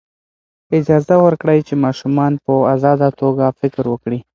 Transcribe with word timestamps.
اجازه 0.77 1.15
ورکړئ 1.25 1.59
چې 1.67 1.73
ماشومان 1.83 2.33
په 2.45 2.53
ازاده 2.73 3.09
توګه 3.21 3.45
فکر 3.59 3.83
وکړي. 3.89 4.19